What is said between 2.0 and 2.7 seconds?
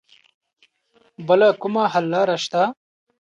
لاره شته